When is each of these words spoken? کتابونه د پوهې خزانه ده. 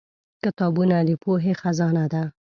کتابونه 0.43 0.97
د 1.07 1.09
پوهې 1.23 1.53
خزانه 1.61 2.05
ده. 2.13 2.23